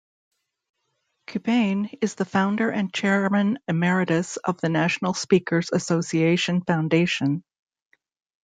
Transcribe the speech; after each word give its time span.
Qubein 1.27 1.95
is 2.01 2.15
the 2.15 2.25
Founder 2.25 2.71
and 2.71 2.91
Chairman 2.91 3.59
Emeritus 3.67 4.37
of 4.37 4.59
the 4.59 4.67
National 4.67 5.13
Speakers 5.13 5.69
Association 5.71 6.63
Foundation. 6.63 7.43